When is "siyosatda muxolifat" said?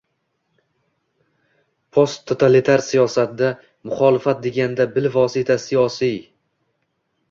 2.89-4.45